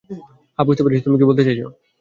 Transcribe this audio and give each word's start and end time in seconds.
হ্যাঁ, 0.09 0.65
বুঝতে 0.67 0.81
পেরেছি 0.83 1.03
তুমি 1.05 1.17
কি 1.19 1.25
বলতে 1.29 1.43
চাইছো। 1.47 1.67